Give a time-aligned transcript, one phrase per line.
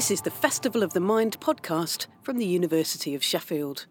[0.00, 3.84] This is the Festival of the Mind podcast from the University of Sheffield.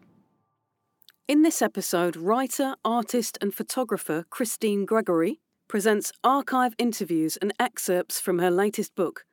[1.28, 8.40] In this episode, writer, artist, and photographer Christine Gregory presents archive interviews and excerpts from
[8.40, 9.24] her latest book,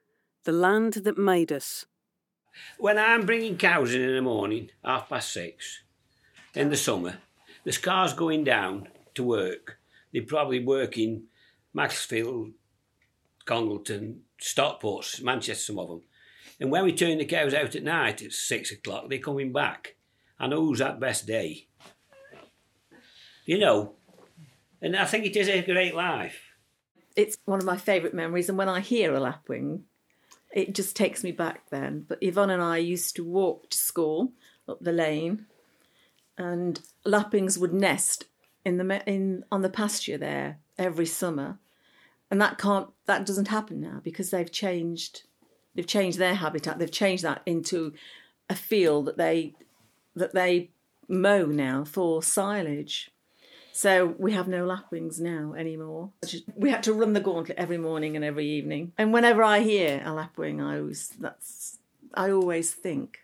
[0.45, 1.86] The Land That Made Us.
[2.77, 5.80] When I'm bringing cows in in the morning, half past six,
[6.54, 7.16] in the summer,
[7.64, 9.79] the cars going down to work.
[10.12, 11.23] They're probably working
[11.73, 12.51] Macclesfield,
[13.46, 16.02] Congleton, Stockport, Manchester, some of them.
[16.59, 19.96] And when we turn the cows out at night, it's six o'clock, they're coming back.
[20.41, 21.66] Know who's that best day.
[23.45, 23.95] You know,
[24.82, 26.41] and I think it is a great life.
[27.15, 29.84] It's one of my favourite memories, and when I hear a lapwing,
[30.52, 32.05] it just takes me back then.
[32.09, 34.32] But Yvonne and I used to walk to school
[34.68, 35.46] up the lane,
[36.37, 38.24] and lapwings would nest
[38.65, 41.59] in the in on the pasture there every summer,
[42.30, 45.23] and that can't that doesn't happen now because they've changed
[45.77, 46.79] they've changed their habitat.
[46.79, 47.93] They've changed that into
[48.49, 49.55] a field that they
[50.15, 50.71] that they
[51.09, 53.10] mow now for silage.
[53.73, 56.10] So we have no lapwings now anymore.
[56.57, 58.93] We had to run the gauntlet every morning and every evening.
[58.96, 61.79] And whenever I hear a lapwing, I always that's
[62.15, 63.18] I always think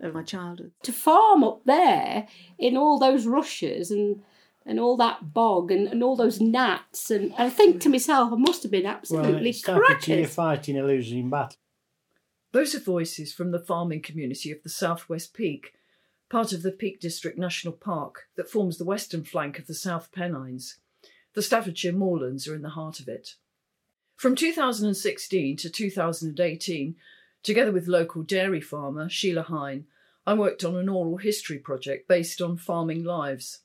[0.00, 0.72] of my childhood.
[0.82, 2.26] To farm up there
[2.58, 4.22] in all those rushes and
[4.64, 8.36] and all that bog and, and all those gnats and, I think to myself I
[8.36, 11.58] must have been absolutely well, it's you're fighting a losing battle.
[12.52, 15.72] Those are voices from the farming community of the Southwest Peak
[16.32, 20.10] part of the Peak District National Park that forms the western flank of the South
[20.12, 20.78] Pennines.
[21.34, 23.34] The Staffordshire moorlands are in the heart of it.
[24.16, 26.96] From 2016 to 2018,
[27.42, 29.84] together with local dairy farmer Sheila Hine,
[30.26, 33.60] I worked on an oral history project based on farming lives.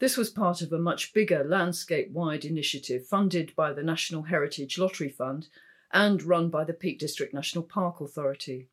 [0.00, 4.78] This was part of a much bigger landscape wide initiative funded by the National Heritage
[4.78, 5.48] Lottery Fund
[5.92, 8.68] and run by the Peak District National Park Authority.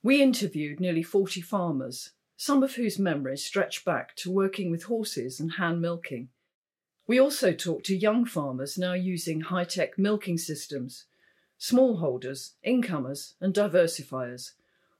[0.00, 5.40] We interviewed nearly 40 farmers, some of whose memories stretch back to working with horses
[5.40, 6.28] and hand milking.
[7.06, 11.06] We also talked to young farmers now using high tech milking systems,
[11.58, 14.52] smallholders, incomers, and diversifiers,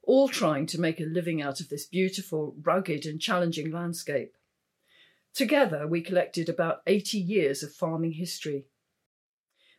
[0.03, 4.37] all trying to make a living out of this beautiful, rugged, and challenging landscape.
[5.35, 8.67] Together, we collected about 80 years of farming history.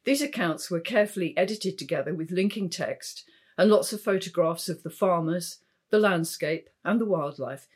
[0.04, 3.24] These accounts were carefully edited together with linking text
[3.58, 5.60] and lots of photographs of the farmers,
[5.92, 7.68] the landscape, and the wildlife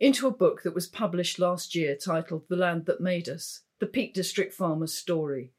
[0.00, 3.86] into a book that was published last year titled The Land That Made Us The
[3.86, 5.52] Peak District Farmer's Story.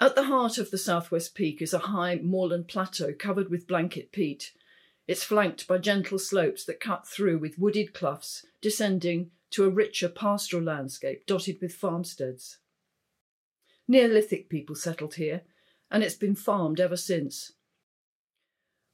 [0.00, 4.10] At the heart of the Southwest Peak is a high moorland plateau covered with blanket
[4.10, 4.52] peat.
[5.06, 10.08] It's flanked by gentle slopes that cut through with wooded cloughs, descending to a richer
[10.08, 12.58] pastoral landscape dotted with farmsteads.
[13.86, 15.42] Neolithic people settled here,
[15.90, 17.52] and it's been farmed ever since.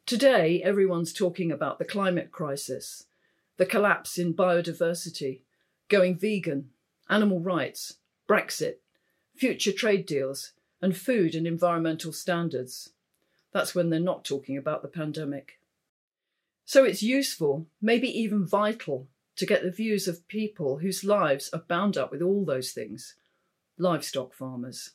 [0.07, 3.05] Today, everyone's talking about the climate crisis,
[3.57, 5.43] the collapse in biodiversity,
[5.89, 6.71] going vegan,
[7.09, 7.99] animal rights,
[8.29, 8.77] Brexit,
[9.37, 12.91] future trade deals, and food and environmental standards.
[13.53, 15.61] That's when they're not talking about the pandemic.
[16.65, 19.09] So it's useful, maybe even vital,
[19.39, 23.15] to get the views of people whose lives are bound up with all those things
[23.79, 24.91] livestock farmers.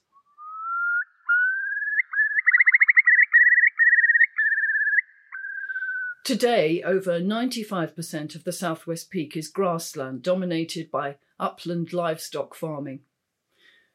[6.26, 13.02] Today, over 95% of the Southwest Peak is grassland dominated by upland livestock farming.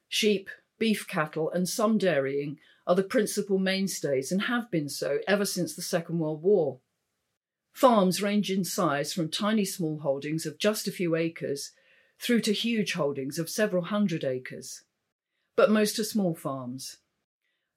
[0.08, 5.44] Sheep, beef cattle, and some dairying are the principal mainstays and have been so ever
[5.44, 6.80] since the Second World War.
[7.78, 11.70] Farms range in size from tiny small holdings of just a few acres
[12.20, 14.82] through to huge holdings of several hundred acres.
[15.54, 16.96] But most are small farms.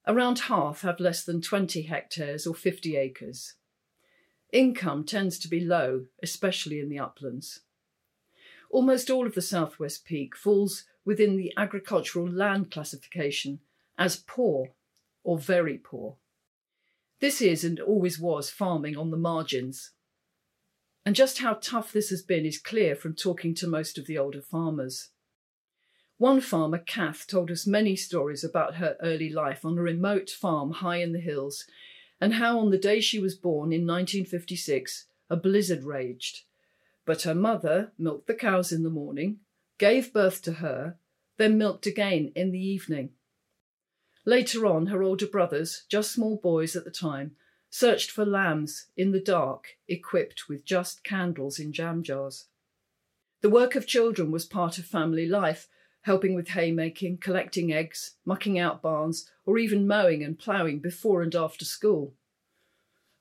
[0.08, 3.54] Around half have less than 20 hectares or 50 acres.
[4.52, 7.60] Income tends to be low, especially in the uplands.
[8.72, 13.60] Almost all of the Southwest Peak falls within the agricultural land classification
[14.00, 14.72] as poor
[15.24, 16.16] or very poor.
[17.22, 19.92] This is and always was farming on the margins.
[21.06, 24.18] And just how tough this has been is clear from talking to most of the
[24.18, 25.10] older farmers.
[26.18, 30.72] One farmer, Kath, told us many stories about her early life on a remote farm
[30.72, 31.66] high in the hills
[32.20, 36.42] and how on the day she was born in 1956, a blizzard raged.
[37.06, 39.38] But her mother milked the cows in the morning,
[39.78, 40.98] gave birth to her,
[41.38, 43.12] then milked again in the evening.
[44.26, 47.36] Later on, her older brothers, just small boys at the time,
[47.70, 52.46] searched for lambs in the dark, equipped with just candles in jam jars.
[53.42, 55.68] The work of children was part of family life,
[56.02, 61.34] helping with haymaking, collecting eggs, mucking out barns, or even mowing and ploughing before and
[61.34, 62.14] after school.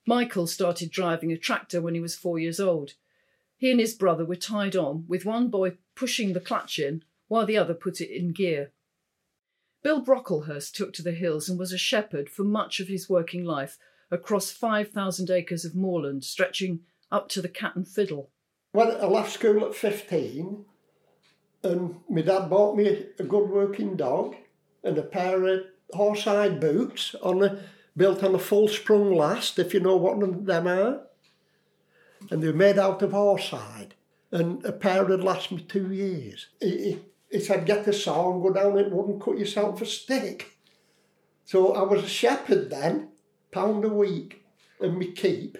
[0.06, 2.94] Michael started driving a tractor when he was four years old.
[3.56, 7.46] He and his brother were tied on, with one boy pushing the clutch in while
[7.46, 8.72] the other put it in gear.
[9.82, 13.44] Bill Brocklehurst took to the hills and was a shepherd for much of his working
[13.44, 13.78] life
[14.10, 16.80] across 5,000 acres of moorland stretching
[17.10, 18.30] up to the Cat and Fiddle.
[18.72, 20.64] When I left school at 15,
[21.62, 24.36] and my dad bought me a good working dog
[24.84, 27.62] and a pair of horse-hide boots on a,
[27.96, 31.02] built on a full sprung last, if you know what them are.
[32.30, 33.92] And they were made out of horsehide.
[34.30, 36.46] And a pair would last me two years.
[37.30, 40.56] He said, get the saw and go down it wouldn't cut yourself a stick.
[41.44, 43.08] So I was a shepherd then,
[43.50, 44.44] pound a week,
[44.80, 45.58] and me keep.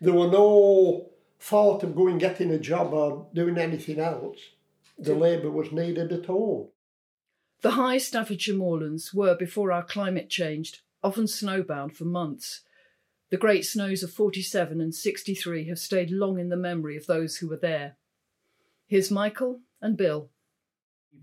[0.00, 4.38] There were no thought of going getting a job or doing anything else.
[4.98, 6.72] The labour was needed at all.
[7.62, 12.62] The high Staffordshire moorlands were, before our climate changed, often snowbound for months.
[13.30, 17.36] The great snows of 47 and 63 have stayed long in the memory of those
[17.36, 17.96] who were there.
[18.86, 20.30] Here's Michael and Bill.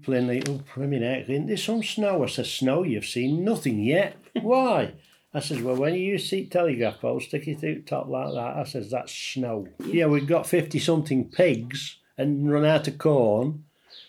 [0.03, 2.23] Playing little women oh, out, there's some snow.
[2.23, 4.17] I says, snow, you've seen nothing yet.
[4.41, 4.93] Why?
[5.33, 8.57] I says, well, when you see telegraph poles, sticking it out top like that.
[8.57, 9.67] I says, that's snow.
[9.85, 13.65] Yeah, we've got 50 something pigs and run out of corn.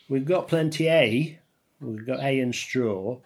[0.09, 1.41] We've got plenty hay.
[1.81, 3.19] We've got hay and straw.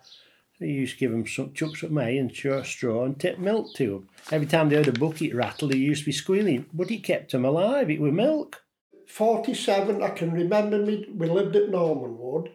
[0.58, 3.90] They used to give them some chunks of hay and straw and tip milk to
[3.90, 4.08] them.
[4.32, 7.32] Every time they heard a bucket rattle, they used to be squealing, but it kept
[7.32, 7.90] them alive.
[7.90, 8.63] It was milk.
[9.08, 12.50] 47, I can remember me, we lived at Normanwood,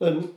[0.00, 0.34] and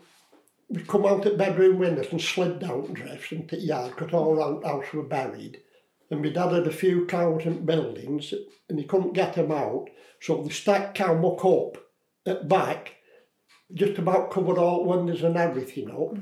[0.70, 4.34] we'd come out at bedroom windows and slid down drifts into the yard because all
[4.34, 5.62] around the house were buried.
[6.10, 8.34] And my dad had a few cows and buildings
[8.70, 9.90] and he couldn't get them out,
[10.22, 11.78] so they stacked cow muck up
[12.26, 12.96] at back,
[13.74, 16.18] just about covered all windows and everything up oh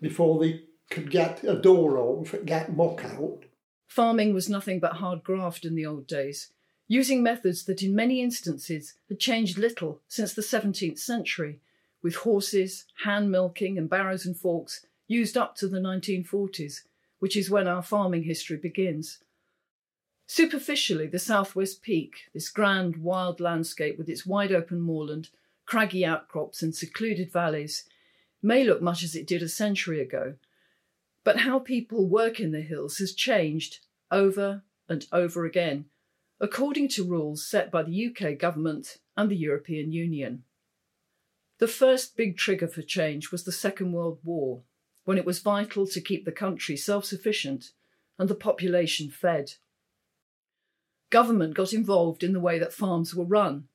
[0.00, 3.44] before they could get a door open for get muck out.
[3.88, 6.52] Farming was nothing but hard graft in the old days,
[6.88, 11.60] using methods that in many instances had changed little since the 17th century,
[12.02, 16.82] with horses, hand milking, and barrows and forks used up to the 1940s,
[17.18, 19.18] which is when our farming history begins.
[20.26, 25.30] Superficially, the southwest peak, this grand wild landscape with its wide open moorland,
[25.64, 27.84] craggy outcrops, and secluded valleys,
[28.42, 30.34] may look much as it did a century ago.
[31.24, 33.80] But how people work in the hills has changed
[34.10, 35.86] over and over again,
[36.40, 40.42] according to rules set by the UK government and the European Union.
[41.58, 44.62] The first big trigger for change was the Second World War,
[45.04, 47.70] when it was vital to keep the country self sufficient
[48.18, 49.52] and the population fed.
[51.08, 53.68] Government got involved in the way that farms were run,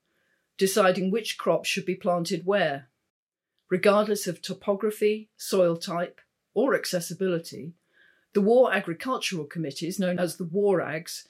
[0.57, 2.89] deciding which crops should be planted where.
[3.69, 6.19] Regardless of topography, soil type,
[6.53, 7.73] or accessibility,
[8.33, 11.27] the War Agricultural Committees, known as the WARAGs,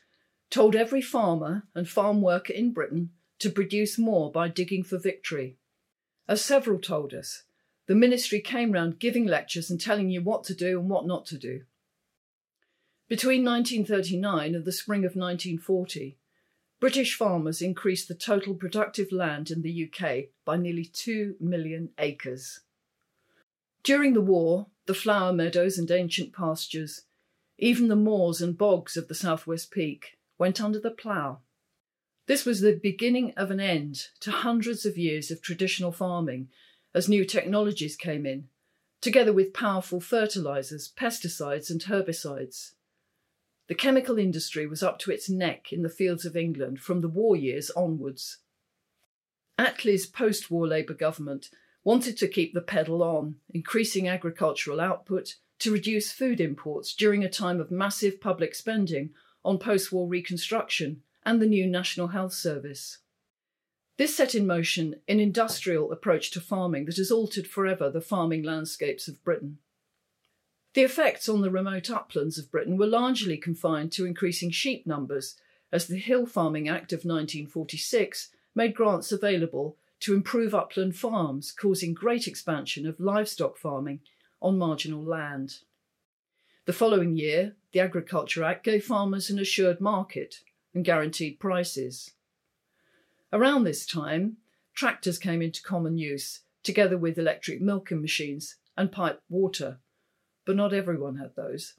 [0.51, 3.09] told every farmer and farm worker in Britain
[3.39, 5.57] to produce more by digging for victory.
[6.27, 7.44] As several told us,
[7.88, 11.25] the ministry came round giving lectures and telling you what to do and what not
[11.27, 11.62] to do.
[13.07, 16.18] Between 1939 and the spring of 1940,
[16.80, 22.62] British farmers increased the total productive land in the UK by nearly 2 million acres.
[23.84, 27.01] During the war, the flower meadows and ancient pastures,
[27.58, 31.38] even the moors and bogs of the southwest peak, went under the plough.
[32.25, 36.48] This was the beginning of an end to hundreds of years of traditional farming
[36.95, 38.45] as new technologies came in,
[39.01, 42.71] together with powerful fertilisers, pesticides, and herbicides.
[43.67, 47.07] The chemical industry was up to its neck in the fields of England from the
[47.07, 48.39] war years onwards.
[49.60, 51.51] Attlee's post war Labour government
[51.83, 57.29] wanted to keep the pedal on, increasing agricultural output to reduce food imports during a
[57.29, 59.12] time of massive public spending
[59.43, 63.00] on post war reconstruction and the new National Health Service.
[63.98, 68.43] This set in motion an industrial approach to farming that has altered forever the farming
[68.43, 69.60] landscapes of Britain.
[70.74, 75.36] The effects on the remote uplands of Britain were largely confined to increasing sheep numbers,
[75.71, 81.93] as the Hill Farming Act of 1946 made grants available to improve upland farms, causing
[81.93, 84.00] great expansion of livestock farming
[84.41, 85.60] on marginal land.
[86.65, 90.41] The following year, the Agriculture Act gave farmers an assured market
[90.74, 92.12] and guaranteed prices.
[93.34, 94.38] Around this time,
[94.74, 99.80] tractors came into common use, together with electric milking machines and piped water
[100.46, 101.75] but not everyone had those.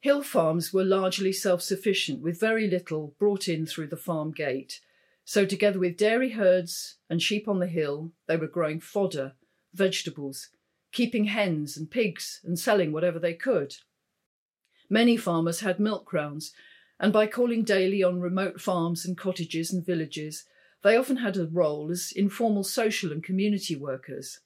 [0.00, 4.80] Hill farms were largely self sufficient, with very little brought in through the farm gate.
[5.24, 9.34] So, together with dairy herds and sheep on the hill, they were growing fodder,
[9.74, 10.48] vegetables,
[10.92, 13.76] keeping hens and pigs, and selling whatever they could.
[14.88, 16.52] Many farmers had milk rounds,
[16.98, 20.44] and by calling daily on remote farms and cottages and villages,
[20.82, 24.40] they often had a role as informal social and community workers.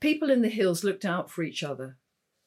[0.00, 1.96] People in the hills looked out for each other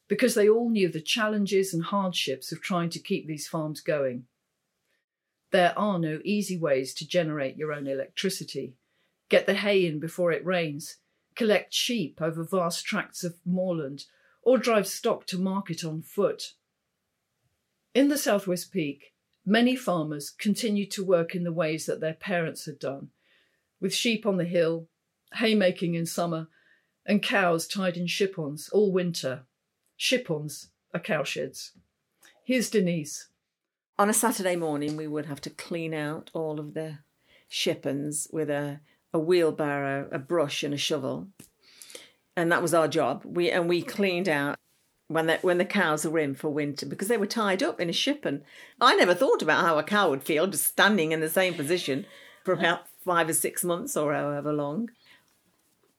[0.08, 4.26] because they all knew the challenges and hardships of trying to keep these farms going.
[5.52, 8.76] There are no easy ways to generate your own electricity,
[9.30, 10.98] get the hay in before it rains,
[11.40, 14.04] collect sheep over vast tracts of moorland,
[14.42, 16.52] or drive stock to market on foot.
[17.94, 19.14] In the Southwest Peak,
[19.46, 23.12] many farmers continued to work in the ways that their parents had done,
[23.80, 24.90] with sheep on the hill,
[25.36, 26.50] haymaking in summer,
[27.06, 29.44] and cows tied in shippons all winter.
[29.98, 31.70] Shippons are cowsheds.
[32.44, 33.30] Here's Denise.
[33.98, 36.98] On a Saturday morning, we would have to clean out all of the
[37.50, 38.82] shippons with a,
[39.14, 41.28] a wheelbarrow, a brush, and a shovel,
[42.36, 43.24] and that was our job.
[43.26, 44.58] We and we cleaned out
[45.10, 47.90] when the when the cows were in for winter because they were tied up in
[47.90, 48.26] a ship.
[48.26, 48.44] And
[48.80, 52.06] I never thought about how a cow would feel just standing in the same position
[52.46, 54.90] for about five or six months or however long.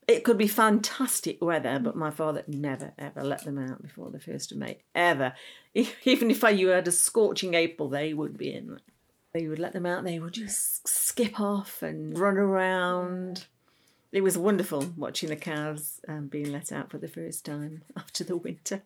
[0.07, 4.19] It could be fantastic weather, but my father never ever let them out before the
[4.19, 4.79] first of May.
[4.95, 5.33] Ever.
[6.05, 8.79] Even if I, you had a scorching April, they would be in.
[9.33, 13.45] They would let them out, they would just skip off and run around.
[14.11, 18.23] It was wonderful watching the cows um, being let out for the first time after
[18.23, 18.83] the winter.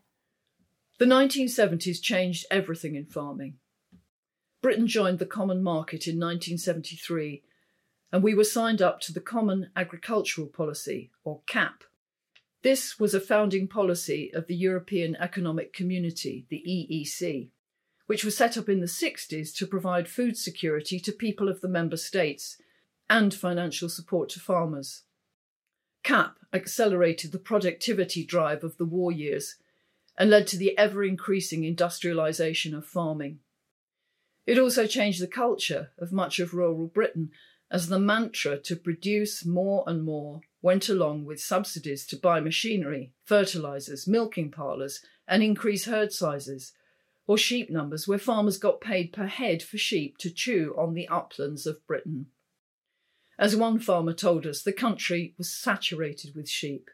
[0.99, 3.55] The 1970s changed everything in farming.
[4.61, 7.43] Britain joined the Common Market in 1973
[8.11, 11.83] and we were signed up to the Common Agricultural Policy, or CAP.
[12.63, 17.49] This was a founding policy of the European Economic Community, the EEC,
[18.05, 21.67] which was set up in the 60s to provide food security to people of the
[21.67, 22.57] member states
[23.09, 25.03] and financial support to farmers.
[26.03, 29.55] CAP accelerated the productivity drive of the war years
[30.17, 33.39] and led to the ever increasing industrialisation of farming.
[34.45, 37.31] It also changed the culture of much of rural Britain
[37.71, 43.11] as the mantra to produce more and more went along with subsidies to buy machinery,
[43.23, 46.73] fertilisers, milking parlours, and increase herd sizes,
[47.27, 51.07] or sheep numbers where farmers got paid per head for sheep to chew on the
[51.07, 52.27] uplands of Britain.
[53.37, 56.89] As one farmer told us, the country was saturated with sheep.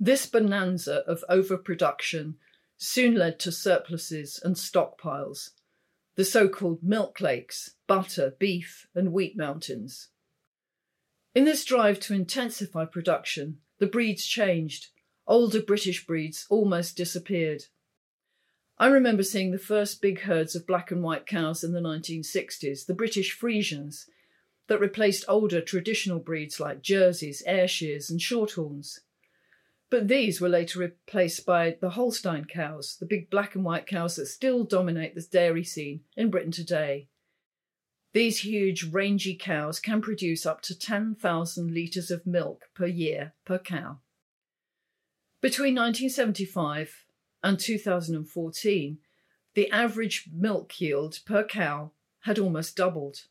[0.00, 2.36] This bonanza of overproduction
[2.76, 5.50] soon led to surpluses and stockpiles,
[6.16, 10.08] the so called milk lakes, butter, beef, and wheat mountains.
[11.34, 14.88] In this drive to intensify production, the breeds changed.
[15.26, 17.64] Older British breeds almost disappeared.
[18.80, 22.86] I remember seeing the first big herds of black and white cows in the 1960s,
[22.86, 24.06] the British Friesians,
[24.68, 29.00] that replaced older traditional breeds like Jerseys, Ayrshires, and Shorthorns.
[29.90, 34.16] But these were later replaced by the Holstein cows, the big black and white cows
[34.16, 37.08] that still dominate the dairy scene in Britain today.
[38.12, 43.58] These huge, rangy cows can produce up to 10,000 litres of milk per year per
[43.58, 43.98] cow.
[45.40, 47.04] Between 1975
[47.42, 48.98] and 2014,
[49.54, 51.90] the average milk yield per cow
[52.20, 53.24] had almost doubled.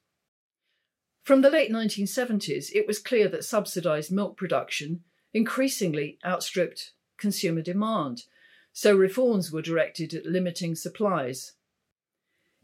[1.24, 8.24] From the late 1970s, it was clear that subsidised milk production increasingly outstripped consumer demand,
[8.72, 11.54] so reforms were directed at limiting supplies.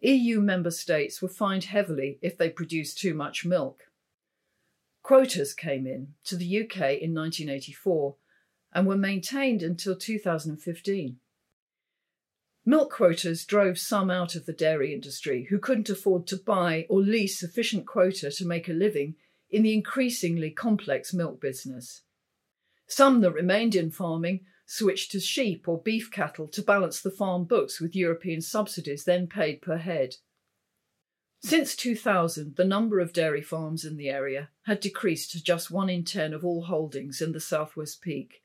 [0.01, 3.83] EU member states were fined heavily if they produced too much milk.
[5.01, 8.15] Quotas came in to the UK in 1984
[8.73, 11.17] and were maintained until 2015.
[12.65, 17.01] Milk quotas drove some out of the dairy industry who couldn't afford to buy or
[17.01, 19.15] lease sufficient quota to make a living
[19.49, 22.03] in the increasingly complex milk business.
[22.87, 27.43] Some that remained in farming switched to sheep or beef cattle to balance the farm
[27.43, 30.15] books with European subsidies then paid per head.
[31.41, 35.89] Since 2000, the number of dairy farms in the area had decreased to just one
[35.89, 38.41] in ten of all holdings in the Southwest Peak,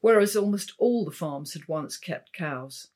[0.00, 2.88] whereas almost all the farms had once kept cows.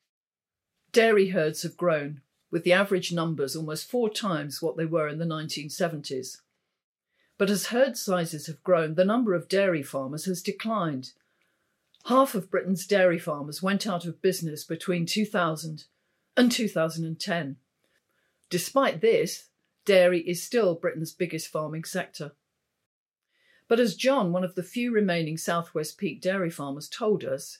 [0.97, 5.19] Dairy herds have grown, with the average numbers almost four times what they were in
[5.19, 6.41] the 1970s.
[7.37, 11.11] But as herd sizes have grown, the number of dairy farmers has declined.
[12.05, 15.83] Half of Britain's dairy farmers went out of business between 2000
[16.35, 17.57] and 2010.
[18.49, 19.49] Despite this,
[19.85, 22.31] dairy is still Britain's biggest farming sector.
[23.67, 27.59] But as John, one of the few remaining Southwest Peak dairy farmers, told us,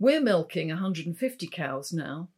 [0.00, 2.30] we're milking 150 cows now,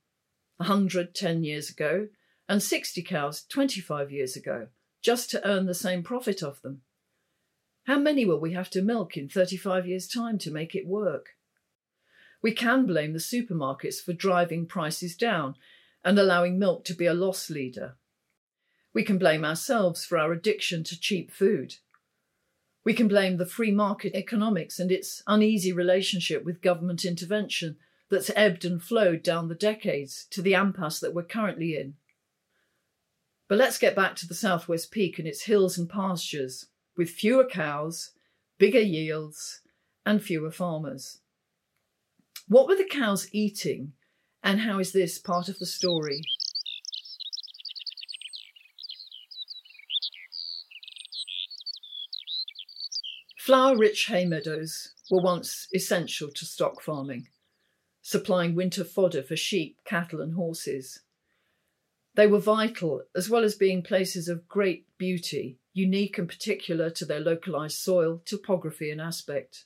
[0.58, 2.08] 100 10 years ago,
[2.48, 4.68] and 60 cows 25 years ago
[5.02, 6.82] just to earn the same profit of them.
[7.86, 11.30] How many will we have to milk in 35 years' time to make it work?
[12.42, 15.54] We can blame the supermarkets for driving prices down
[16.04, 17.96] and allowing milk to be a loss leader.
[18.92, 21.74] We can blame ourselves for our addiction to cheap food.
[22.84, 27.76] We can blame the free market economics and its uneasy relationship with government intervention
[28.10, 31.94] that's ebbed and flowed down the decades to the impasse that we're currently in.
[33.48, 37.44] But let's get back to the Southwest Peak and its hills and pastures, with fewer
[37.44, 38.12] cows,
[38.58, 39.60] bigger yields,
[40.04, 41.18] and fewer farmers.
[42.48, 43.92] What were the cows eating,
[44.42, 46.22] and how is this part of the story?
[53.38, 57.28] Flower rich hay meadows were once essential to stock farming,
[58.06, 61.00] supplying winter fodder for sheep, cattle, and horses.
[62.14, 67.04] They were vital, as well as being places of great beauty, unique and particular to
[67.04, 69.64] their localised soil, topography, and aspect.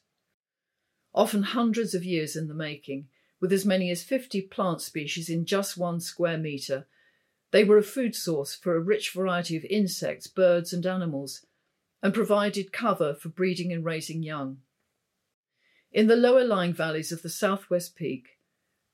[1.15, 3.09] Often hundreds of years in the making,
[3.43, 6.87] with as many as 50 plant species in just one square metre,
[7.51, 11.45] they were a food source for a rich variety of insects, birds, and animals,
[12.03, 14.63] and provided cover for breeding and raising young.
[15.93, 18.39] In the lower lying valleys of the southwest peak,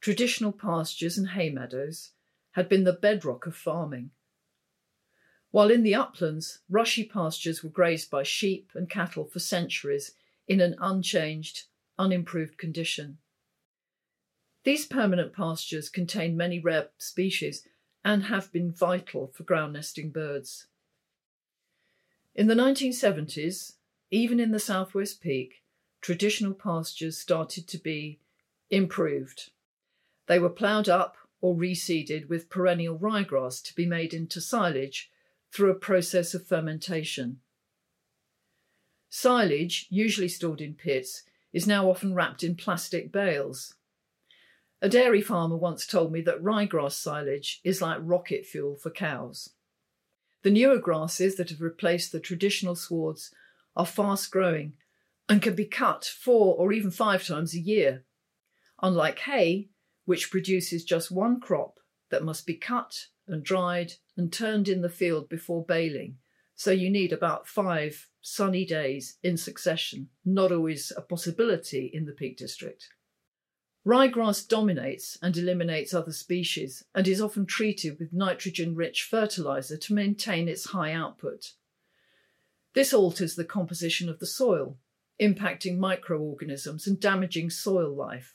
[0.01, 2.13] traditional pastures and hay meadows
[2.53, 4.13] had been the bedrock of farming.
[5.51, 10.13] While in the uplands, rushy pastures were grazed by sheep and cattle for centuries
[10.49, 11.65] in an unchanged,
[11.99, 13.19] unimproved condition.
[14.65, 17.67] These permanent pastures contain many rare species
[18.05, 20.67] and have been vital for ground nesting birds.
[22.35, 23.75] In the 1970s,
[24.11, 25.63] even in the Southwest Peak,
[26.07, 28.21] traditional pastures started to be
[28.71, 29.51] improved.
[30.29, 35.11] They were ploughed up or reseeded with perennial ryegrass to be made into silage
[35.53, 37.41] through a process of fermentation.
[39.11, 43.75] Silage, usually stored in pits, is now often wrapped in plastic bales.
[44.81, 49.51] A dairy farmer once told me that ryegrass silage is like rocket fuel for cows.
[50.45, 53.35] The newer grasses that have replaced the traditional swards
[53.75, 54.75] are fast growing
[55.29, 58.05] and can be cut four or even five times a year.
[58.83, 59.71] Unlike hay,
[60.05, 61.79] which produces just one crop
[62.11, 66.17] that must be cut and dried and turned in the field before baling,
[66.55, 72.13] so you need about five sunny days in succession, not always a possibility in the
[72.13, 72.89] Peak District.
[73.87, 79.95] Ryegrass dominates and eliminates other species and is often treated with nitrogen rich fertiliser to
[79.95, 81.53] maintain its high output.
[82.75, 84.77] This alters the composition of the soil,
[85.21, 88.35] impacting microorganisms and damaging soil life.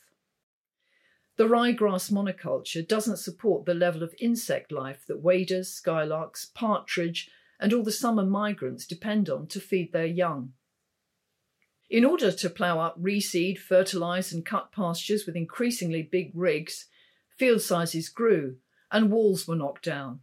[1.36, 7.72] The ryegrass monoculture doesn't support the level of insect life that waders, skylarks, partridge, and
[7.72, 10.52] all the summer migrants depend on to feed their young.
[11.88, 16.86] In order to plough up, reseed, fertilise, and cut pastures with increasingly big rigs,
[17.36, 18.56] field sizes grew
[18.90, 20.20] and walls were knocked down.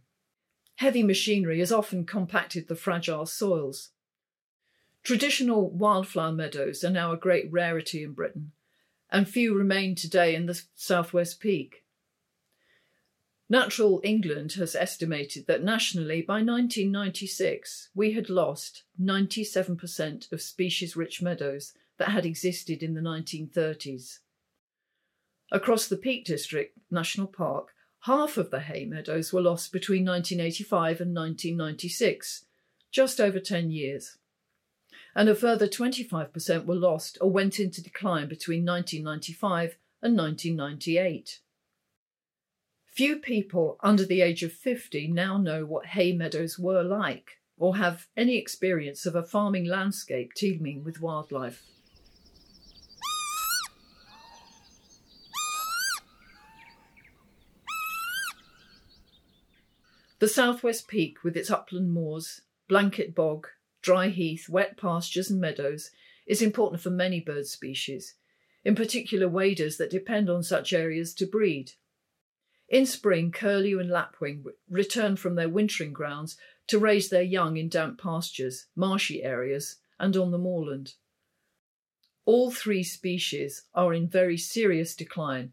[0.76, 3.90] Heavy machinery has often compacted the fragile soils.
[5.02, 8.52] Traditional wildflower meadows are now a great rarity in Britain,
[9.10, 11.84] and few remain today in the southwest peak.
[13.48, 21.20] Natural England has estimated that nationally by 1996 we had lost 97% of species rich
[21.20, 24.20] meadows that had existed in the 1930s.
[25.50, 31.00] Across the Peak District National Park, half of the hay meadows were lost between 1985
[31.00, 32.44] and 1996,
[32.92, 34.16] just over 10 years.
[35.14, 41.40] And a further 25% were lost or went into decline between 1995 and 1998.
[42.86, 47.76] Few people under the age of 50 now know what hay meadows were like or
[47.76, 51.62] have any experience of a farming landscape teeming with wildlife.
[60.20, 63.46] The southwest peak, with its upland moors, blanket bog,
[63.82, 65.90] dry heath, wet pastures, and meadows,
[66.26, 68.14] is important for many bird species,
[68.64, 71.72] in particular waders that depend on such areas to breed.
[72.68, 76.36] In spring, curlew and lapwing return from their wintering grounds
[76.68, 80.94] to raise their young in damp pastures, marshy areas, and on the moorland.
[82.24, 85.52] All three species are in very serious decline,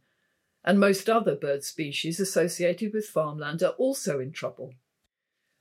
[0.63, 4.73] and most other bird species associated with farmland are also in trouble.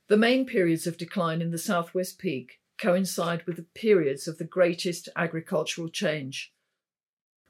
[0.07, 4.45] The main periods of decline in the southwest peak coincide with the periods of the
[4.45, 6.53] greatest agricultural change,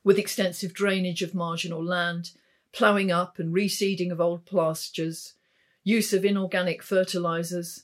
[0.04, 2.32] with extensive drainage of marginal land
[2.72, 5.34] ploughing up and reseeding of old pastures,
[5.84, 7.84] use of inorganic fertilisers,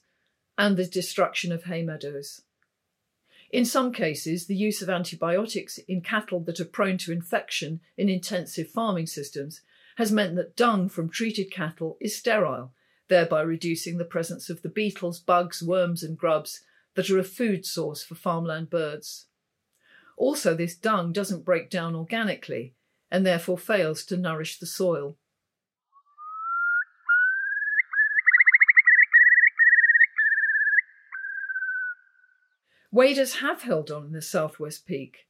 [0.57, 2.41] and the destruction of hay meadows.
[3.51, 8.09] In some cases, the use of antibiotics in cattle that are prone to infection in
[8.09, 9.61] intensive farming systems
[9.97, 12.73] has meant that dung from treated cattle is sterile,
[13.09, 16.61] thereby reducing the presence of the beetles, bugs, worms, and grubs
[16.95, 19.27] that are a food source for farmland birds.
[20.17, 22.75] Also, this dung doesn't break down organically
[23.11, 25.17] and therefore fails to nourish the soil.
[32.91, 35.25] Waders have held on in the southwest peak,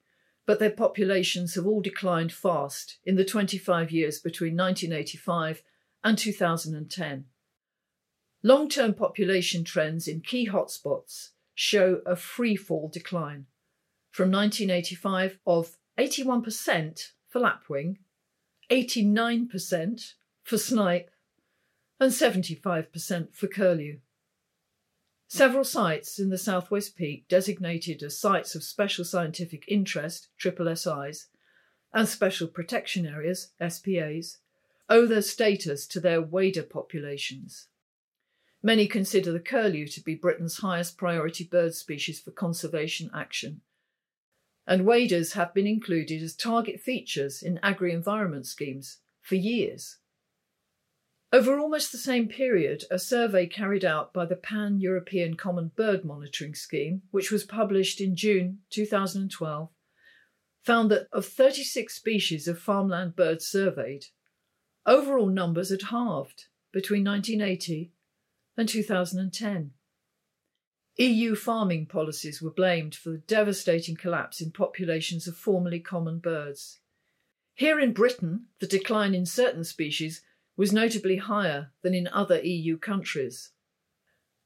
[0.45, 5.63] but their populations have all declined fast in the 25 years between 1985
[6.03, 7.25] and 2010.
[8.45, 13.45] Long term population trends in key hotspots show a free fall decline
[14.11, 17.99] from 1985 of 81% for lapwing,
[18.69, 21.09] 89% for snipe,
[22.01, 23.99] and 75% for curlew.
[25.29, 31.27] Several sites in the Southwest Peak, designated as sites of special scientific interest, triple SIs,
[31.93, 34.39] and special protection areas, SPAs,
[34.89, 37.67] owe their status to their wader populations.
[38.65, 43.59] Many consider the curlew to be Britain's highest priority bird species for conservation action,
[44.65, 49.97] and waders have been included as target features in agri environment schemes for years.
[51.33, 56.05] Over almost the same period, a survey carried out by the Pan European Common Bird
[56.05, 59.69] Monitoring Scheme, which was published in June 2012,
[60.63, 64.05] found that of 36 species of farmland birds surveyed,
[64.85, 67.91] overall numbers had halved between 1980
[68.57, 69.71] and 2010.
[70.97, 76.79] EU farming policies were blamed for the devastating collapse in populations of formerly common birds.
[77.55, 80.21] Here in Britain, the decline in certain species
[80.55, 83.51] was notably higher than in other EU countries.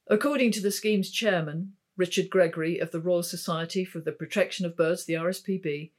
[0.07, 4.77] According to the scheme's chairman, Richard Gregory of the Royal Society for the Protection of
[4.77, 5.91] Birds, the RSPB,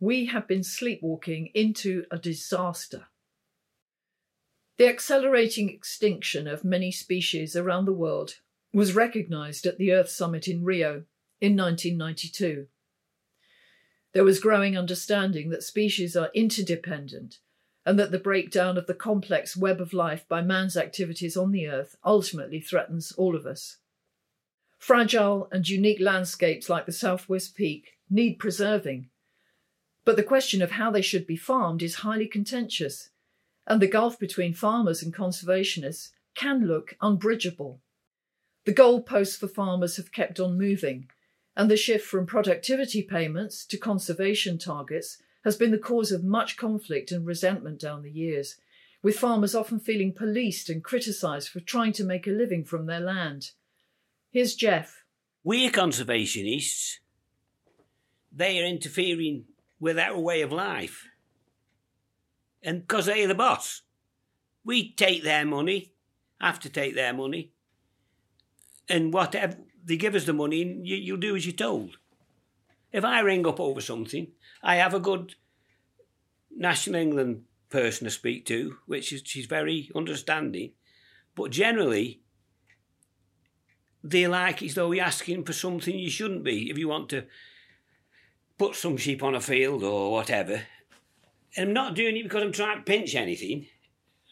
[0.00, 3.08] we have been sleepwalking into a disaster.
[4.78, 8.36] The accelerating extinction of many species around the world
[8.72, 11.02] was recognised at the Earth Summit in Rio
[11.40, 12.68] in 1992.
[14.12, 17.40] There was growing understanding that species are interdependent
[17.84, 21.66] and that the breakdown of the complex web of life by man's activities on the
[21.66, 23.78] earth ultimately threatens all of us.
[24.78, 29.08] Fragile and unique landscapes like the Southwest Peak need preserving,
[30.04, 33.10] but the question of how they should be farmed is highly contentious,
[33.68, 37.80] and the gulf between farmers and conservationists can look unbridgeable.
[38.64, 41.08] The goalposts for farmers have kept on moving,
[41.54, 46.56] and the shift from productivity payments to conservation targets has been the cause of much
[46.56, 48.56] conflict and resentment down the years,
[49.02, 53.00] with farmers often feeling policed and criticised for trying to make a living from their
[53.00, 53.50] land.
[54.30, 55.04] Here's Jeff.
[55.44, 56.96] We're conservationists.
[58.32, 59.44] They are interfering
[59.78, 61.06] with our way of life.
[62.62, 63.82] And because they're the boss,
[64.64, 65.92] we take their money,
[66.40, 67.52] have to take their money,
[68.88, 71.98] and whatever they give us the money, and you, you'll do as you're told.
[72.92, 74.28] If I ring up over something,
[74.62, 75.34] I have a good
[76.50, 80.72] Natural England person to speak to, which is she's very understanding.
[81.34, 82.22] But generally,
[84.02, 86.70] they like as though you're asking for something you shouldn't be.
[86.70, 87.26] If you want to
[88.58, 90.62] put some sheep on a field or whatever,
[91.58, 93.66] and I'm not doing it because I'm trying to pinch anything.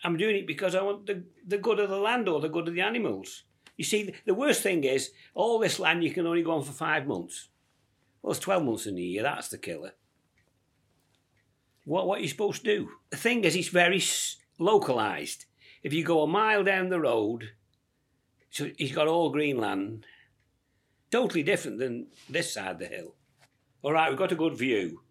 [0.04, 2.68] I'm doing it because I want the, the good of the land or the good
[2.68, 3.42] of the animals.
[3.76, 6.72] You see, the worst thing is, all this land you can only go on for
[6.72, 7.48] five months.
[8.22, 9.94] Well, it's 12 months in a year, that's the killer.
[11.84, 12.88] What, what are you supposed to do?
[13.10, 14.02] The thing is, it's very
[14.58, 15.46] localised.
[15.82, 17.50] If you go a mile down the road,
[18.50, 20.06] so he's got all green land,
[21.10, 23.14] totally different than this side of the hill.
[23.82, 25.02] All right, we've got a good view,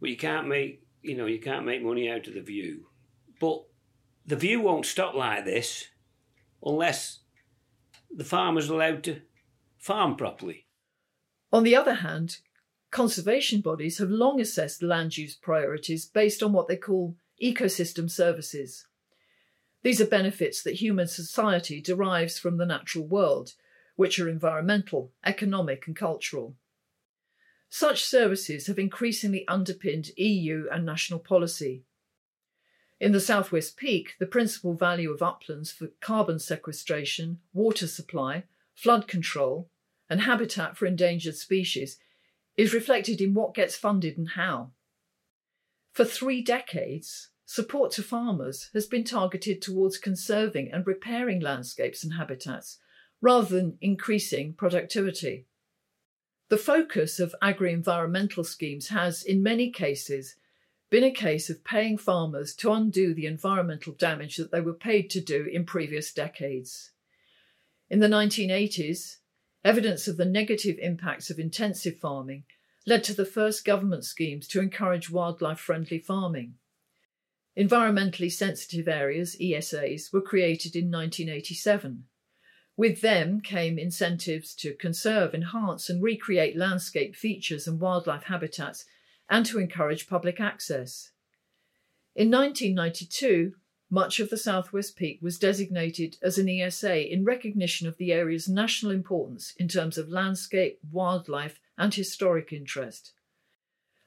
[0.00, 2.86] but you can't make, you know, you can't make money out of the view.
[3.40, 3.62] But
[4.26, 5.86] the view won't stop like this
[6.64, 7.20] unless
[8.14, 9.20] the farmer's allowed to
[9.78, 10.66] farm properly.
[11.52, 12.38] On the other hand,
[12.90, 18.86] conservation bodies have long assessed land use priorities based on what they call ecosystem services.
[19.82, 23.52] These are benefits that human society derives from the natural world,
[23.94, 26.56] which are environmental, economic, and cultural.
[27.68, 31.84] Such services have increasingly underpinned EU and national policy.
[32.98, 39.06] In the Southwest Peak, the principal value of uplands for carbon sequestration, water supply, flood
[39.06, 39.68] control,
[40.08, 41.98] and habitat for endangered species
[42.56, 44.70] is reflected in what gets funded and how.
[45.92, 52.14] For three decades, support to farmers has been targeted towards conserving and repairing landscapes and
[52.14, 52.78] habitats
[53.20, 55.46] rather than increasing productivity.
[56.48, 60.36] The focus of agri environmental schemes has, in many cases,
[60.90, 65.10] been a case of paying farmers to undo the environmental damage that they were paid
[65.10, 66.92] to do in previous decades.
[67.90, 69.16] In the 1980s,
[69.64, 72.44] evidence of the negative impacts of intensive farming
[72.86, 76.54] led to the first government schemes to encourage wildlife friendly farming.
[77.58, 82.04] Environmentally sensitive areas, ESAs, were created in 1987.
[82.76, 88.84] With them came incentives to conserve, enhance, and recreate landscape features and wildlife habitats
[89.30, 91.10] and to encourage public access.
[92.14, 93.54] In 1992,
[93.88, 98.48] much of the Southwest Peak was designated as an ESA in recognition of the area's
[98.48, 103.12] national importance in terms of landscape, wildlife, and historic interest.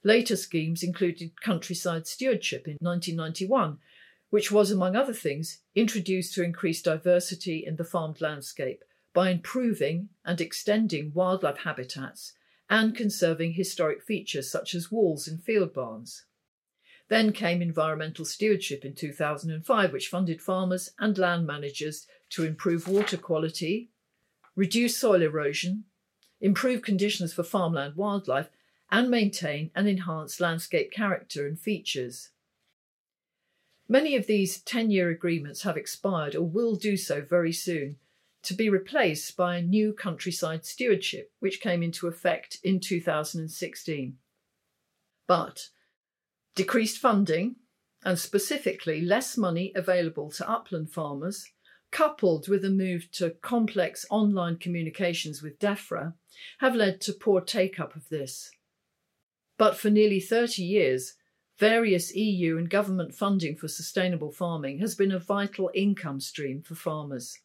[0.03, 3.79] Later schemes included countryside stewardship in 1991,
[4.29, 10.09] which was, among other things, introduced to increase diversity in the farmed landscape by improving
[10.23, 12.33] and extending wildlife habitats
[12.69, 16.25] and conserving historic features such as walls and field barns.
[17.07, 23.17] Then came environmental stewardship in 2005, which funded farmers and land managers to improve water
[23.17, 23.89] quality,
[24.55, 25.85] reduce soil erosion,
[26.39, 28.49] improve conditions for farmland wildlife,
[28.91, 32.29] and maintain and enhance landscape character and features.
[33.91, 37.97] Many of these 10 year agreements have expired or will do so very soon,
[38.43, 44.17] to be replaced by a new countryside stewardship, which came into effect in 2016.
[45.27, 45.69] But
[46.55, 47.55] decreased funding,
[48.05, 51.51] and specifically less money available to upland farmers,
[51.91, 56.13] coupled with a move to complex online communications with DEFRA,
[56.59, 58.51] have led to poor take up of this.
[59.57, 61.15] But for nearly 30 years,
[61.59, 66.73] various EU and government funding for sustainable farming has been a vital income stream for
[66.73, 67.37] farmers.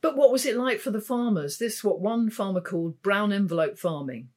[0.00, 1.58] But what was it like for the farmers?
[1.58, 4.28] This, what one farmer called brown envelope farming.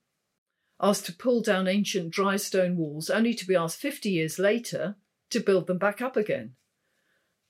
[0.81, 4.95] Asked to pull down ancient dry stone walls, only to be asked 50 years later
[5.29, 6.55] to build them back up again.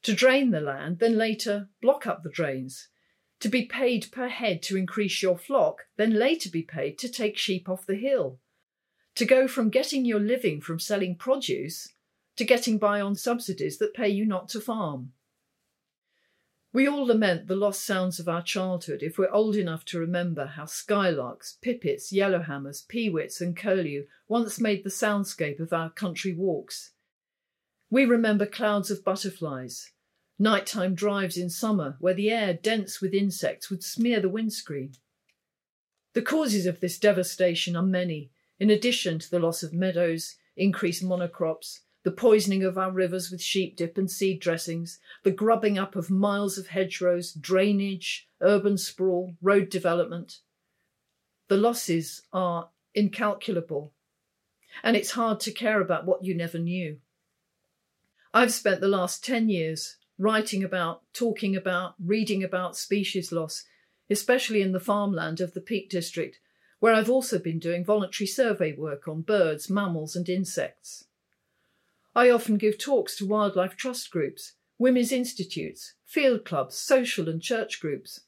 [0.03, 2.89] To drain the land, then later block up the drains.
[3.39, 7.38] To be paid per head to increase your flock, then later be paid to take
[7.38, 8.39] sheep off the hill
[9.15, 11.89] to go from getting your living from selling produce
[12.37, 15.11] to getting by on subsidies that pay you not to farm.
[16.71, 20.45] We all lament the lost sounds of our childhood if we're old enough to remember
[20.45, 26.91] how skylarks, pipits, yellowhammers, peewits, and curlew once made the soundscape of our country walks.
[27.89, 29.91] We remember clouds of butterflies,
[30.37, 34.93] nighttime drives in summer where the air dense with insects would smear the windscreen.
[36.13, 41.03] The causes of this devastation are many, in addition to the loss of meadows, increased
[41.03, 45.95] monocrops, the poisoning of our rivers with sheep dip and seed dressings, the grubbing up
[45.95, 50.39] of miles of hedgerows, drainage, urban sprawl, road development.
[51.47, 53.93] The losses are incalculable,
[54.83, 56.97] and it's hard to care about what you never knew.
[58.33, 63.63] I've spent the last 10 years writing about, talking about, reading about species loss,
[64.09, 66.39] especially in the farmland of the Peak District,
[66.79, 71.05] where I've also been doing voluntary survey work on birds, mammals, and insects.
[72.15, 77.79] I often give talks to wildlife trust groups, women's institutes, field clubs, social and church
[77.79, 78.21] groups.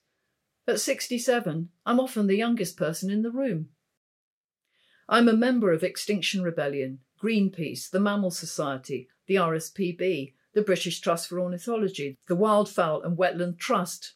[0.67, 3.69] At 67, I'm often the youngest person in the room.
[5.09, 11.27] I'm a member of Extinction Rebellion, Greenpeace, the Mammal Society, the RSPB, the British Trust
[11.27, 14.13] for Ornithology, the Wildfowl and Wetland Trust,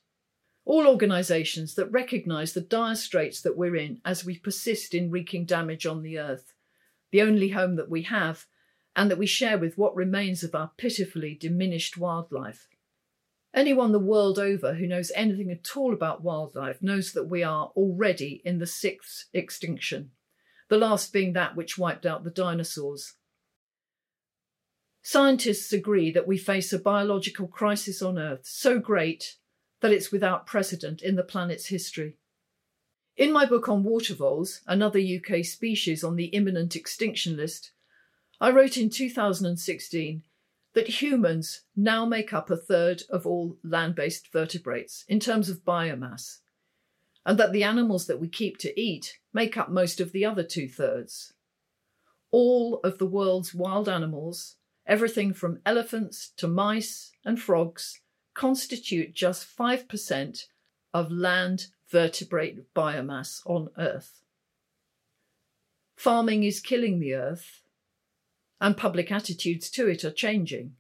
[0.66, 5.46] all organisations that recognise the dire straits that we're in as we persist in wreaking
[5.46, 6.54] damage on the earth,
[7.12, 8.46] the only home that we have,
[8.96, 12.68] and that we share with what remains of our pitifully diminished wildlife.
[13.54, 17.72] Anyone the world over who knows anything at all about wildlife knows that we are
[17.76, 20.12] already in the sixth extinction,
[20.68, 23.14] the last being that which wiped out the dinosaurs.
[25.04, 29.36] Scientists agree that we face a biological crisis on Earth so great
[29.86, 32.18] that it's without precedent in the planet's history.
[33.18, 37.70] In my book on water voles, another UK species on the imminent extinction list,
[38.42, 40.24] I wrote in 2016
[40.74, 45.64] that humans now make up a third of all land based vertebrates in terms of
[45.64, 46.40] biomass,
[47.24, 50.44] and that the animals that we keep to eat make up most of the other
[50.44, 51.34] two thirds.
[52.32, 54.56] All of the world's wild animals,
[54.88, 58.00] everything from elephants to mice and frogs,
[58.36, 60.46] constitute just 5%
[60.94, 64.22] of land vertebrate biomass on Earth.
[65.96, 67.64] Farming is killing the Earth,
[68.62, 70.76] and public attitudes to it are changing.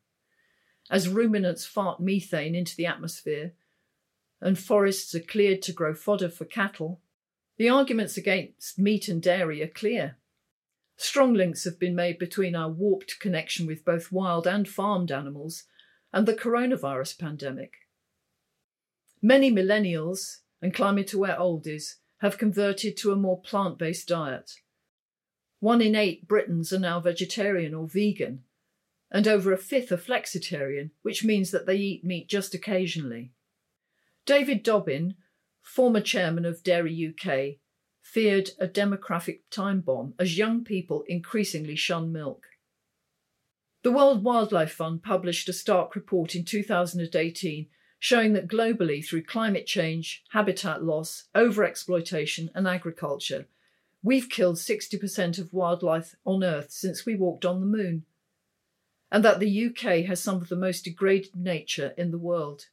[0.91, 3.53] As ruminants fart methane into the atmosphere,
[4.39, 7.01] and forests are cleared to grow fodder for cattle,
[7.57, 10.17] The arguments against meat and dairy are clear.
[10.97, 15.63] Strong links have been made between our warped connection with both wild and farmed animals
[16.13, 17.73] and the coronavirus pandemic.
[19.21, 24.51] Many millennials and climate aware oldies have converted to a more plant based diet.
[25.59, 28.43] One in eight Britons are now vegetarian or vegan,
[29.11, 33.31] and over a fifth are flexitarian, which means that they eat meat just occasionally.
[34.25, 35.15] David Dobbin,
[35.61, 37.59] former chairman of Dairy UK,
[38.01, 42.45] feared a demographic time bomb as young people increasingly shun milk.
[43.85, 47.67] The World Wildlife Fund published a stark report in 2018
[47.99, 53.45] showing that globally, through climate change, habitat loss, overexploitation, and agriculture,
[54.01, 58.05] we've killed 60% of wildlife on Earth since we walked on the moon,
[59.11, 62.69] and that the UK has some of the most degraded nature in the world.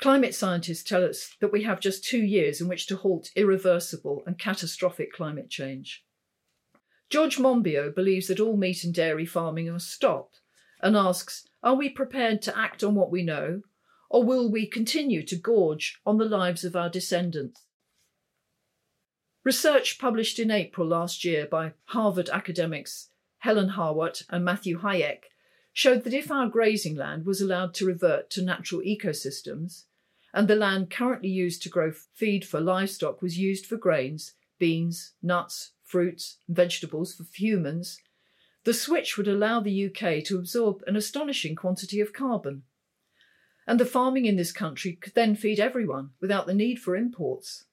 [0.00, 4.22] Climate scientists tell us that we have just two years in which to halt irreversible
[4.26, 6.05] and catastrophic climate change.
[7.08, 10.32] George Monbiot believes that all meat and dairy farming must stop
[10.80, 13.62] and asks Are we prepared to act on what we know,
[14.10, 17.62] or will we continue to gorge on the lives of our descendants?
[19.44, 25.26] Research published in April last year by Harvard academics Helen Harwatt and Matthew Hayek
[25.72, 29.84] showed that if our grazing land was allowed to revert to natural ecosystems,
[30.34, 35.12] and the land currently used to grow feed for livestock was used for grains, beans,
[35.22, 37.98] nuts, fruits, and vegetables for humans,
[38.64, 42.64] the switch would allow the UK to absorb an astonishing quantity of carbon.
[43.66, 47.64] And the farming in this country could then feed everyone without the need for imports.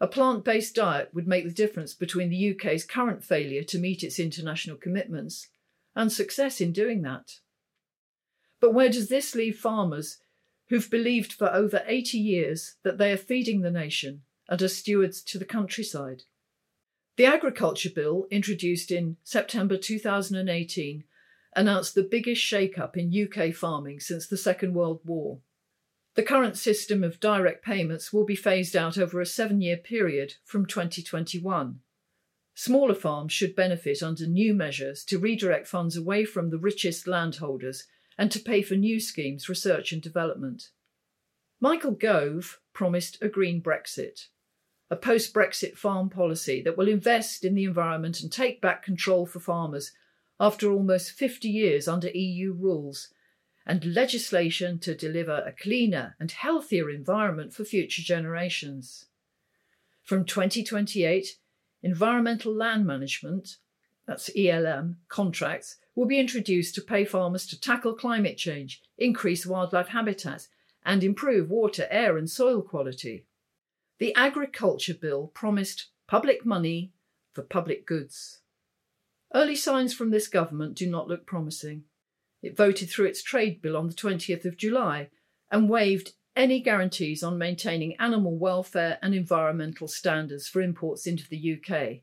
[0.00, 4.02] A plant based diet would make the difference between the UK's current failure to meet
[4.02, 5.48] its international commitments
[5.94, 7.36] and success in doing that.
[8.60, 10.18] But where does this leave farmers
[10.68, 15.22] who've believed for over 80 years that they are feeding the nation and are stewards
[15.24, 16.22] to the countryside?
[17.22, 21.04] The Agriculture Bill, introduced in September 2018,
[21.54, 25.38] announced the biggest shake-up in UK farming since the Second World War.
[26.16, 30.34] The current system of direct payments will be phased out over a seven year period
[30.44, 31.78] from 2021.
[32.56, 37.84] Smaller farms should benefit under new measures to redirect funds away from the richest landholders
[38.18, 40.70] and to pay for new schemes, research and development.
[41.60, 44.26] Michael Gove promised a green Brexit,
[44.92, 49.24] a post Brexit farm policy that will invest in the environment and take back control
[49.24, 49.92] for farmers
[50.38, 53.08] after almost 50 years under EU rules,
[53.66, 59.06] and legislation to deliver a cleaner and healthier environment for future generations.
[60.02, 61.38] From 2028,
[61.82, 63.56] environmental land management,
[64.06, 69.88] that's ELM, contracts will be introduced to pay farmers to tackle climate change, increase wildlife
[69.88, 70.48] habitats,
[70.84, 73.24] and improve water, air, and soil quality.
[74.02, 76.90] The Agriculture Bill promised public money
[77.32, 78.40] for public goods.
[79.32, 81.84] Early signs from this government do not look promising.
[82.42, 85.10] It voted through its trade bill on the 20th of July
[85.52, 91.52] and waived any guarantees on maintaining animal welfare and environmental standards for imports into the
[91.56, 92.00] UK.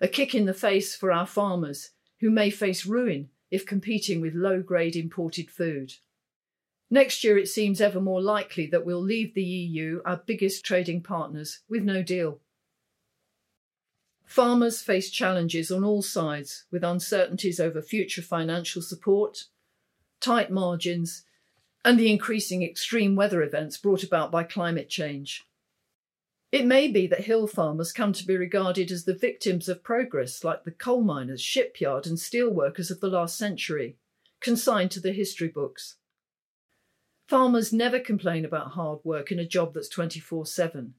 [0.00, 4.34] A kick in the face for our farmers, who may face ruin if competing with
[4.34, 5.92] low grade imported food.
[6.90, 11.02] Next year, it seems ever more likely that we'll leave the EU, our biggest trading
[11.02, 12.40] partners, with no deal.
[14.24, 19.44] Farmers face challenges on all sides, with uncertainties over future financial support,
[20.20, 21.24] tight margins,
[21.84, 25.46] and the increasing extreme weather events brought about by climate change.
[26.50, 30.42] It may be that hill farmers come to be regarded as the victims of progress,
[30.42, 33.96] like the coal miners, shipyard, and steel workers of the last century,
[34.40, 35.96] consigned to the history books.
[37.28, 40.94] Farmers never complain about hard work in a job that's 24 7,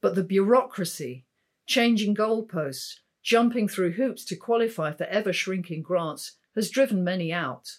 [0.00, 1.24] but the bureaucracy,
[1.66, 7.78] changing goalposts, jumping through hoops to qualify for ever shrinking grants has driven many out.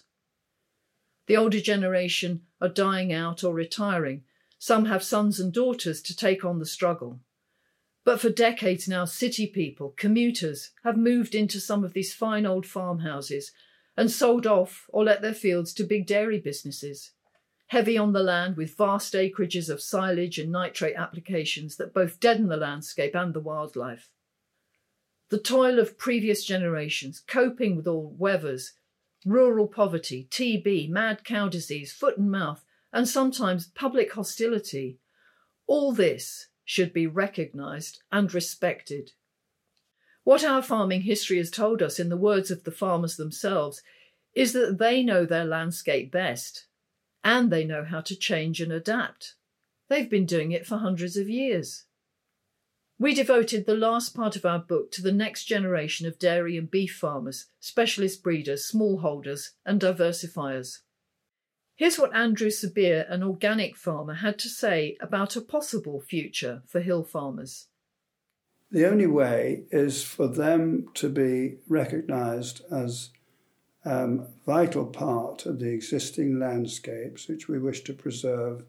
[1.26, 4.22] The older generation are dying out or retiring.
[4.58, 7.20] Some have sons and daughters to take on the struggle.
[8.02, 12.64] But for decades now, city people, commuters, have moved into some of these fine old
[12.64, 13.52] farmhouses
[13.94, 17.12] and sold off or let their fields to big dairy businesses.
[17.70, 22.48] Heavy on the land with vast acreages of silage and nitrate applications that both deaden
[22.48, 24.10] the landscape and the wildlife.
[25.28, 28.72] The toil of previous generations, coping with all weathers,
[29.24, 34.98] rural poverty, TB, mad cow disease, foot and mouth, and sometimes public hostility.
[35.68, 39.12] All this should be recognised and respected.
[40.24, 43.80] What our farming history has told us, in the words of the farmers themselves,
[44.34, 46.66] is that they know their landscape best
[47.22, 49.34] and they know how to change and adapt.
[49.88, 51.84] They've been doing it for hundreds of years.
[52.98, 56.70] We devoted the last part of our book to the next generation of dairy and
[56.70, 60.80] beef farmers, specialist breeders, smallholders, and diversifiers.
[61.76, 66.80] Here's what Andrew Sabir, an organic farmer, had to say about a possible future for
[66.80, 67.68] hill farmers.
[68.70, 73.08] The only way is for them to be recognised as
[73.84, 78.64] um, vital part of the existing landscapes which we wish to preserve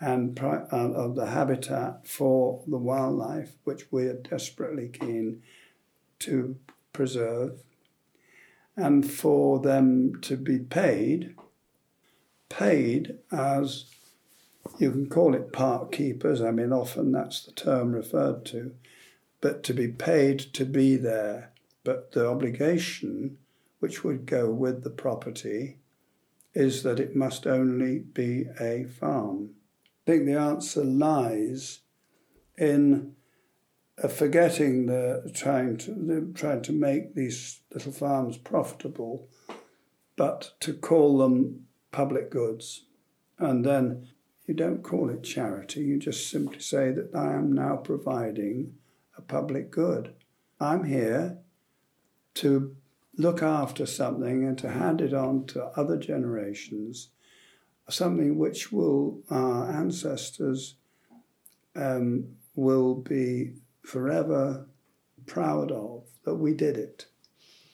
[0.00, 5.42] and uh, of the habitat for the wildlife which we are desperately keen
[6.18, 6.56] to
[6.92, 7.60] preserve
[8.76, 11.34] and for them to be paid
[12.48, 13.86] paid as
[14.78, 16.40] you can call it park keepers.
[16.40, 18.74] I mean, often that's the term referred to,
[19.40, 21.52] but to be paid to be there.
[21.82, 23.38] But the obligation
[23.80, 25.78] which would go with the property
[26.54, 29.50] is that it must only be a farm.
[30.06, 31.80] I think the answer lies
[32.58, 33.14] in
[34.02, 39.28] uh, forgetting the trying to the, trying to make these little farms profitable,
[40.16, 42.84] but to call them public goods.
[43.38, 44.08] And then
[44.46, 48.74] you don't call it charity, you just simply say that I am now providing
[49.16, 50.14] a public good.
[50.58, 51.38] I'm here
[52.34, 52.76] to
[53.16, 57.08] look after something and to hand it on to other generations,
[57.88, 60.76] something which will our ancestors
[61.76, 64.66] um, will be forever
[65.26, 67.06] proud of that we did it,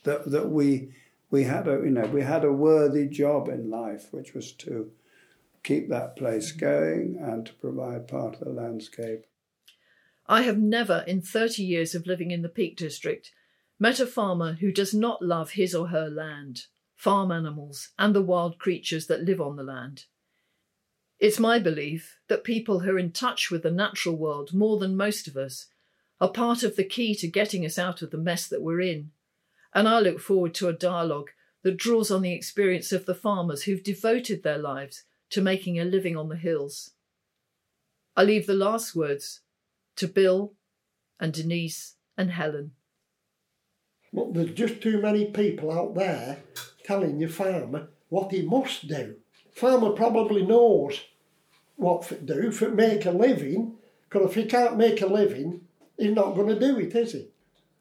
[0.05, 0.91] that that we
[1.31, 4.91] we had a you know we had a worthy job in life, which was to
[5.63, 9.27] keep that place going and to provide part of the landscape.
[10.29, 13.33] I have never, in 30 years of living in the Peak District,
[13.79, 18.23] met a farmer who does not love his or her land, farm animals, and the
[18.23, 20.05] wild creatures that live on the land.
[21.19, 24.97] It's my belief that people who are in touch with the natural world more than
[24.97, 25.67] most of us
[26.21, 29.11] are part of the key to getting us out of the mess that we're in
[29.77, 31.29] and I look forward to a dialogue
[31.63, 35.85] that draws on the experience of the farmers who've devoted their lives to making a
[35.85, 36.93] living on the hills.
[38.17, 39.43] I leave the last words
[39.97, 40.55] to Bill
[41.21, 42.71] and Denise and Helen.
[44.17, 46.39] Well, there's just too many people out there
[46.85, 49.17] telling your farmer what he must do.
[49.53, 51.03] Farmer probably knows
[51.77, 53.75] what to do for make a living,
[54.09, 55.61] because if he can't make a living,
[55.99, 57.29] he's not going to do it, is he?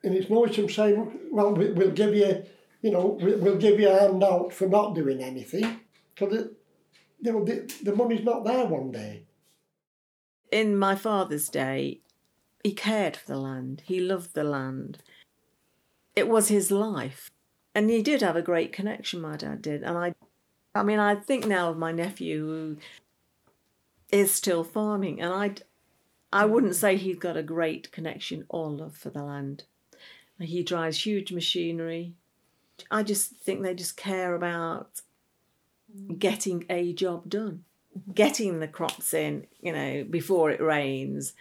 [0.04, 2.44] and it's no them saying, well, we'll give you,
[2.82, 5.80] you know, we'll give you a handout for not doing anything,
[6.14, 6.50] because
[7.22, 9.24] you know, the, the money's not there one day.
[10.52, 12.02] In my father's day,
[12.62, 13.84] he cared for the land.
[13.86, 15.00] He loved the land.
[16.16, 17.32] It was his life.
[17.74, 19.84] And he did have a great connection, my dad did.
[19.84, 20.16] And I
[20.76, 22.78] I mean, I think now of my nephew who
[24.12, 25.56] is still farming, and I,
[26.34, 29.64] I wouldn't say he's got a great connection or love for the land.
[30.38, 32.14] He drives huge machinery.
[32.92, 35.02] I just think they just care about
[36.20, 37.64] getting a job done,
[38.14, 41.34] getting the crops in, you know, before it rains.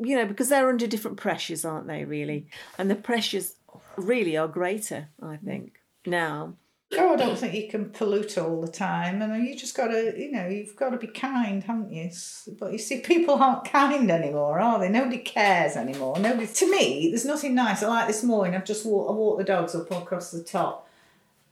[0.00, 2.48] You know, because they're under different pressures, aren't they, really?
[2.78, 3.54] And the pressures
[3.96, 6.54] really are greater, I think, now
[6.92, 10.12] Oh, I don't think you can pollute all the time, and you just got to,
[10.18, 12.10] you know, you've got to be kind, haven't you?
[12.58, 14.88] But you see, people aren't kind anymore, are they?
[14.88, 16.18] Nobody cares anymore.
[16.18, 16.48] Nobody.
[16.48, 17.84] To me, there's nothing nice.
[17.84, 18.56] I like this morning.
[18.56, 19.08] I've just walked.
[19.08, 20.88] I walked the dogs up across the top,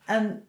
[0.09, 0.43] and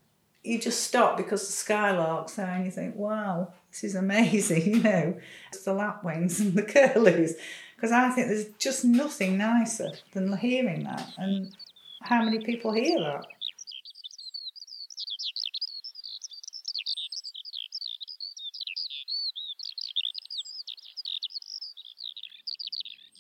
[0.44, 4.74] you just stop because the skylarks there, and you think, wow, this is amazing.
[4.74, 7.36] You know, it's the lapwings and the curlews,
[7.80, 11.56] because I think there's just nothing nicer than hearing that, and
[12.04, 13.26] how many people hear that?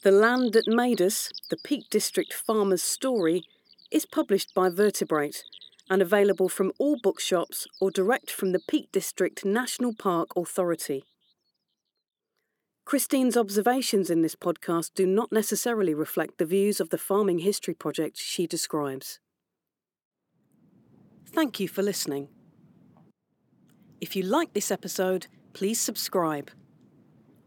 [0.04, 3.44] The Land That Made Us, the Peak District Farmer's Story,
[3.92, 5.44] is published by Vertebrate
[5.90, 11.04] and available from all bookshops or direct from the Peak District National Park Authority.
[12.90, 17.76] Christine's observations in this podcast do not necessarily reflect the views of the Farming History
[17.76, 19.20] Project she describes.
[21.28, 22.30] Thank you for listening.
[24.02, 26.50] If you like this episode, please subscribe.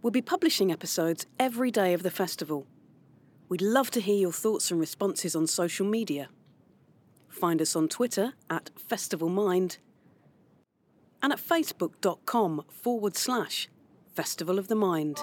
[0.01, 2.69] We'll be publishing episodes every day of the festival.
[3.49, 6.29] We'd love to hear your thoughts and responses on social media.
[7.29, 9.79] Find us on Twitter at Festival Mind
[11.21, 13.69] and at facebook.com forward slash
[14.15, 15.19] Festival of the Mind.